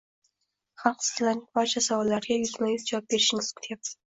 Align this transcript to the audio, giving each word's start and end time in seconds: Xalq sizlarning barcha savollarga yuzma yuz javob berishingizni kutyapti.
Xalq 0.83 1.03
sizlarning 1.09 1.43
barcha 1.59 1.83
savollarga 1.89 2.41
yuzma 2.41 2.73
yuz 2.73 2.89
javob 2.89 3.09
berishingizni 3.13 3.61
kutyapti. 3.63 3.97